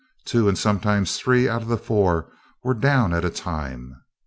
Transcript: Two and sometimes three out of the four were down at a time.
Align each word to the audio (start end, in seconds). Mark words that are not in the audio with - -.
Two 0.25 0.47
and 0.49 0.57
sometimes 0.57 1.19
three 1.19 1.47
out 1.47 1.61
of 1.61 1.67
the 1.67 1.77
four 1.77 2.25
were 2.63 2.73
down 2.73 3.13
at 3.13 3.23
a 3.23 3.29
time. 3.29 4.01